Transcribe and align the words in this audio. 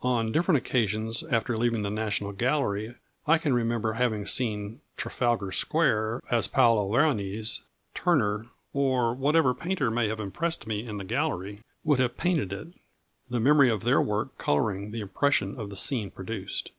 On 0.00 0.32
different 0.32 0.56
occasions 0.56 1.22
after 1.24 1.54
leaving 1.58 1.82
the 1.82 1.90
National 1.90 2.32
Gallery 2.32 2.94
I 3.26 3.36
can 3.36 3.52
remember 3.52 3.92
having 3.92 4.24
seen 4.24 4.80
Trafalgar 4.96 5.52
Square 5.52 6.22
as 6.30 6.48
Paolo 6.48 6.90
Veronese, 6.90 7.64
Turner, 7.92 8.46
or 8.72 9.12
whatever 9.14 9.52
painter 9.52 9.90
may 9.90 10.08
have 10.08 10.20
impressed 10.20 10.66
me 10.66 10.86
in 10.88 10.96
the 10.96 11.04
Gallery, 11.04 11.60
would 11.84 11.98
have 11.98 12.16
painted 12.16 12.50
it, 12.50 12.68
the 13.28 13.40
memory 13.40 13.68
of 13.68 13.84
their 13.84 14.00
work 14.00 14.38
colouring 14.38 14.90
the 14.90 15.02
impression 15.02 15.54
the 15.68 15.76
scene 15.76 16.10
produced. 16.10 16.70